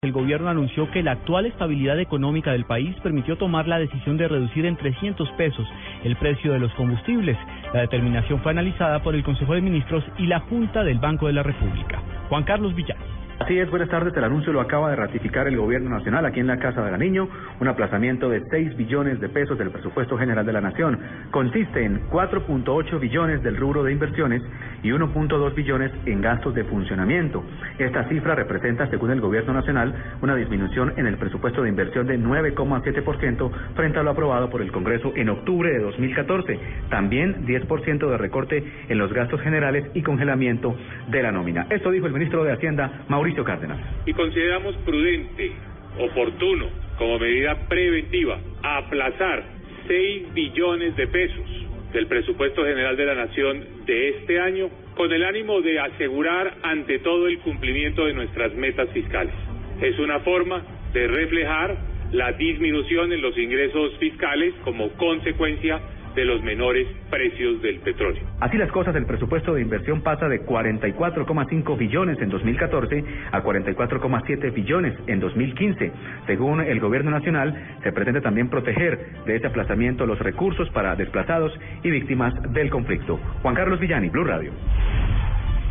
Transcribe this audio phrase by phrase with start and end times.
[0.00, 4.28] El gobierno anunció que la actual estabilidad económica del país permitió tomar la decisión de
[4.28, 5.66] reducir en 300 pesos
[6.04, 7.36] el precio de los combustibles.
[7.74, 11.32] La determinación fue analizada por el Consejo de Ministros y la Junta del Banco de
[11.32, 12.00] la República.
[12.28, 13.17] Juan Carlos Villán.
[13.40, 14.12] Así es, buenas tardes.
[14.16, 17.28] El anuncio lo acaba de ratificar el Gobierno Nacional aquí en la Casa de Niño,
[17.60, 20.98] un aplazamiento de 6 billones de pesos del presupuesto general de la Nación.
[21.30, 24.42] Consiste en 4.8 billones del rubro de inversiones
[24.82, 27.44] y 1.2 billones en gastos de funcionamiento.
[27.78, 32.18] Esta cifra representa, según el Gobierno Nacional, una disminución en el presupuesto de inversión de
[32.18, 36.58] 9,7% frente a lo aprobado por el Congreso en octubre de 2014.
[36.90, 40.76] También 10% de recorte en los gastos generales y congelamiento
[41.08, 41.68] de la nómina.
[41.70, 43.27] Esto dijo el ministro de Hacienda, Mauricio
[44.06, 45.52] y consideramos prudente,
[45.98, 49.44] oportuno, como medida preventiva, aplazar
[49.86, 51.44] 6 billones de pesos
[51.92, 56.98] del presupuesto general de la Nación de este año con el ánimo de asegurar ante
[56.98, 59.32] todo el cumplimiento de nuestras metas fiscales.
[59.80, 61.76] Es una forma de reflejar
[62.12, 65.80] la disminución en los ingresos fiscales como consecuencia
[66.14, 68.22] de los menores precios del petróleo.
[68.40, 74.52] Así las cosas, el presupuesto de inversión pasa de 44,5 billones en 2014 a 44,7
[74.52, 75.92] billones en 2015.
[76.26, 81.52] Según el Gobierno Nacional, se pretende también proteger de este aplazamiento los recursos para desplazados
[81.82, 83.18] y víctimas del conflicto.
[83.42, 84.52] Juan Carlos Villani, Blue Radio.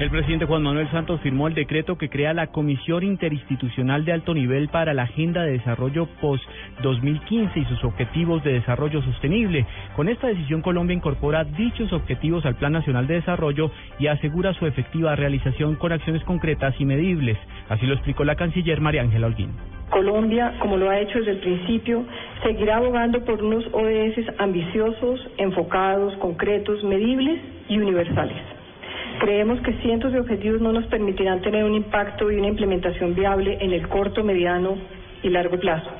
[0.00, 4.32] El presidente Juan Manuel Santos firmó el decreto que crea la Comisión Interinstitucional de Alto
[4.32, 9.66] Nivel para la Agenda de Desarrollo Post-2015 y sus objetivos de desarrollo sostenible.
[9.96, 14.64] Con esta decisión, Colombia incorpora dichos objetivos al Plan Nacional de Desarrollo y asegura su
[14.64, 17.36] efectiva realización con acciones concretas y medibles.
[17.68, 19.50] Así lo explicó la canciller María Ángela Holguín.
[19.90, 22.06] Colombia, como lo ha hecho desde el principio,
[22.42, 28.59] seguirá abogando por unos ODS ambiciosos, enfocados, concretos, medibles y universales.
[29.20, 33.58] Creemos que cientos de objetivos no nos permitirán tener un impacto y una implementación viable
[33.60, 34.78] en el corto, mediano
[35.22, 35.90] y largo plazo.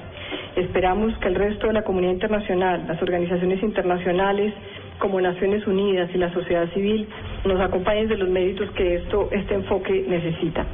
[0.56, 4.54] Esperamos que el resto de la comunidad internacional, las organizaciones internacionales
[4.98, 7.06] como Naciones Unidas y la sociedad civil
[7.44, 10.64] nos acompañen de los méritos que esto, este enfoque necesita.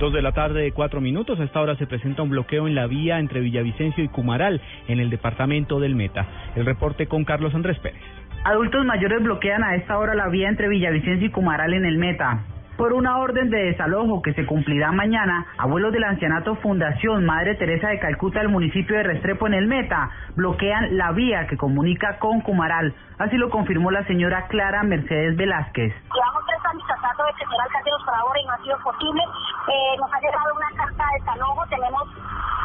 [0.00, 1.38] Dos de la tarde de cuatro minutos.
[1.38, 4.98] A esta hora se presenta un bloqueo en la vía entre Villavicencio y Cumaral, en
[4.98, 6.26] el departamento del Meta.
[6.56, 8.02] El reporte con Carlos Andrés Pérez.
[8.44, 12.44] Adultos mayores bloquean a esta hora la vía entre Villavicencio y Cumaral en el Meta.
[12.78, 17.88] Por una orden de desalojo que se cumplirá mañana, abuelos del ancianato Fundación Madre Teresa
[17.88, 22.40] de Calcuta del municipio de Restrepo en el Meta bloquean la vía que comunica con
[22.40, 22.94] Cumaral.
[23.18, 25.92] Así lo confirmó la señora Clara Mercedes Velázquez.
[26.14, 29.22] Llevamos tres años tratando de que el alcalde nos colabore y no ha sido posible.
[29.22, 32.08] Eh, nos ha llegado una carta de desalojo, tenemos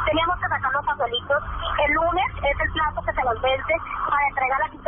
[0.05, 1.43] Teníamos que sacar los abuelitos.
[1.87, 3.73] El lunes es el plazo que se nos vence
[4.09, 4.82] para entregar las.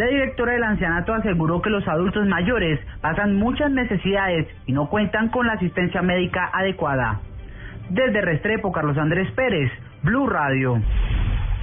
[0.00, 5.28] La directora del ancianato aseguró que los adultos mayores pasan muchas necesidades y no cuentan
[5.28, 7.20] con la asistencia médica adecuada.
[7.90, 9.70] Desde Restrepo, Carlos Andrés Pérez,
[10.02, 10.80] Blue Radio.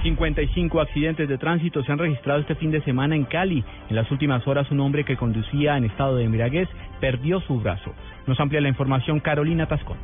[0.04, 3.64] 55 accidentes de tránsito se han registrado este fin de semana en Cali.
[3.90, 6.68] En las últimas horas un hombre que conducía en estado de embriaguez
[7.00, 7.92] perdió su brazo.
[8.28, 9.96] Nos amplia la información Carolina Tascón.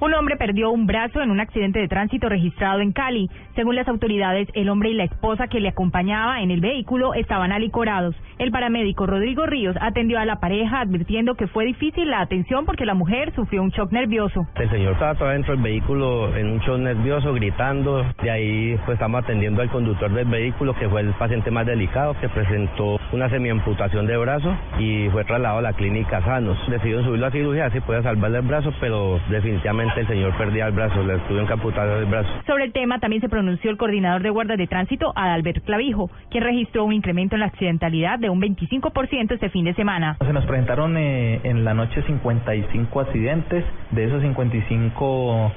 [0.00, 3.30] Un hombre perdió un brazo en un accidente de tránsito registrado en Cali.
[3.54, 7.52] Según las autoridades, el hombre y la esposa que le acompañaba en el vehículo estaban
[7.52, 8.14] alicorados.
[8.38, 12.84] El paramédico Rodrigo Ríos atendió a la pareja advirtiendo que fue difícil la atención porque
[12.84, 14.46] la mujer sufrió un shock nervioso.
[14.56, 18.04] El señor estaba todavía dentro del vehículo en un shock nervioso, gritando.
[18.22, 22.16] De ahí pues estamos atendiendo al conductor del vehículo, que fue el paciente más delicado,
[22.20, 26.58] que presentó una semiamputación de brazo y fue trasladado a la clínica Sanos.
[26.68, 30.72] Decidieron subirlo a cirugía, así puede salvarle el brazo, pero definitivamente el señor perdía el
[30.72, 32.28] brazo, le estuvo encaputado el brazo.
[32.46, 36.44] Sobre el tema también se pronunció el coordinador de guardas de tránsito, Adalbert Clavijo, quien
[36.44, 40.16] registró un incremento en la accidentalidad de un 25% este fin de semana.
[40.24, 45.52] Se nos presentaron eh, en la noche 55 accidentes, de esos 55,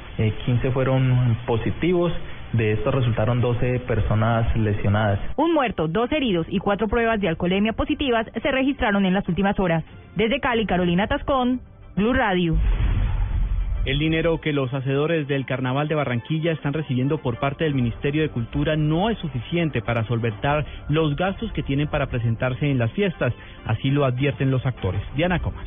[0.46, 2.14] 15 eh, fueron positivos.
[2.54, 5.20] De estos resultaron 12 personas lesionadas.
[5.36, 9.60] Un muerto, dos heridos y cuatro pruebas de alcoholemia positivas se registraron en las últimas
[9.60, 9.84] horas.
[10.16, 11.60] Desde Cali, Carolina Tascón,
[11.98, 12.56] Blue Radio.
[13.88, 18.22] El dinero que los hacedores del Carnaval de Barranquilla están recibiendo por parte del Ministerio
[18.22, 22.92] de Cultura no es suficiente para solventar los gastos que tienen para presentarse en las
[22.92, 23.34] fiestas,
[23.66, 25.02] así lo advierten los actores.
[25.16, 25.66] Diana Comas.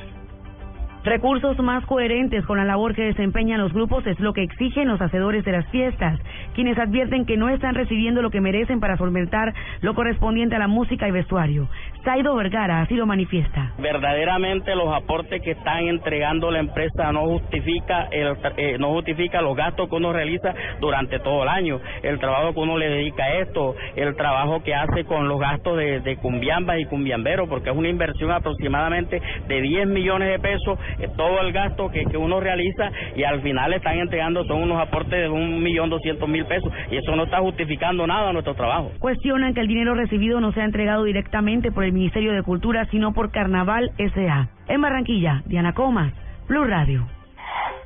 [1.02, 5.00] Recursos más coherentes con la labor que desempeñan los grupos es lo que exigen los
[5.00, 6.20] hacedores de las fiestas,
[6.54, 10.68] quienes advierten que no están recibiendo lo que merecen para solventar lo correspondiente a la
[10.68, 11.70] música y vestuario.
[12.04, 13.72] Saido Vergara así lo manifiesta.
[13.78, 19.56] Verdaderamente los aportes que están entregando la empresa no justifica el, eh, no justifica los
[19.56, 23.34] gastos que uno realiza durante todo el año, el trabajo que uno le dedica a
[23.40, 27.76] esto, el trabajo que hace con los gastos de, de cumbiambas y cumbiamberos, porque es
[27.76, 32.40] una inversión aproximadamente de 10 millones de pesos eh, todo el gasto que, que uno
[32.40, 36.72] realiza y al final están entregando son unos aportes de un millón doscientos mil pesos
[36.90, 38.90] y eso no está justificando nada nuestro trabajo.
[38.98, 43.12] Cuestionan que el dinero recibido no sea entregado directamente por el Ministerio de Cultura, sino
[43.12, 44.48] por Carnaval S.A.
[44.68, 46.12] En Barranquilla, Diana Comas,
[46.48, 47.06] Blue Radio.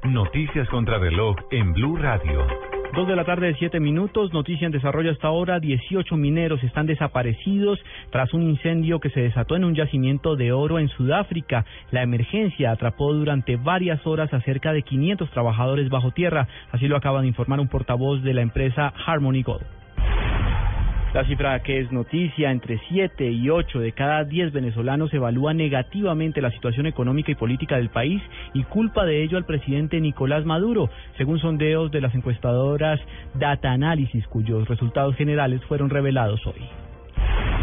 [0.04, 2.46] Noticias contra reloj en Blue Radio.
[2.94, 6.86] Dos de la tarde de siete minutos, noticia en desarrollo hasta ahora, 18 mineros están
[6.86, 7.80] desaparecidos
[8.10, 11.64] tras un incendio que se desató en un yacimiento de oro en Sudáfrica.
[11.90, 16.96] La emergencia atrapó durante varias horas a cerca de 500 trabajadores bajo tierra, así lo
[16.96, 19.83] acaba de informar un portavoz de la empresa Harmony Gold.
[21.14, 26.42] La cifra que es noticia, entre 7 y 8 de cada 10 venezolanos evalúan negativamente
[26.42, 28.20] la situación económica y política del país
[28.52, 32.98] y culpa de ello al presidente Nicolás Maduro, según sondeos de las encuestadoras
[33.34, 36.83] Data Analysis, cuyos resultados generales fueron revelados hoy.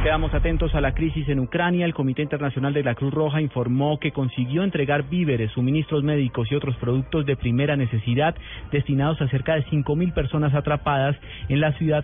[0.04, 1.86] Quedamos atentos a la crisis en Ucrania.
[1.86, 6.56] El Comité Internacional de la Cruz Roja informó que consiguió entregar víveres, suministros médicos y
[6.56, 8.34] otros productos de primera necesidad
[8.72, 11.16] destinados a cerca de 5.000 personas atrapadas
[11.50, 12.04] en la ciudad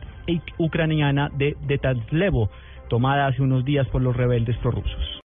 [0.59, 2.51] ucraniana de Detanslevo,
[2.87, 5.07] tomada hace unos días por los rebeldes prorrusos.